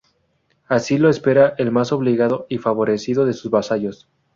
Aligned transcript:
Así 0.67 0.97
lo 0.97 1.09
espera 1.11 1.53
el 1.59 1.69
más 1.71 1.91
obligado 1.91 2.47
y 2.49 2.57
favorecido 2.57 3.23
de 3.23 3.33
sus 3.33 3.51
vasallos. 3.51 4.09